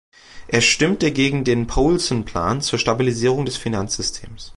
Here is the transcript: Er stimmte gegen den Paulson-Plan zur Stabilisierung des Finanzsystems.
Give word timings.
Er 0.47 0.61
stimmte 0.61 1.11
gegen 1.11 1.43
den 1.43 1.67
Paulson-Plan 1.67 2.61
zur 2.61 2.79
Stabilisierung 2.79 3.45
des 3.45 3.57
Finanzsystems. 3.57 4.49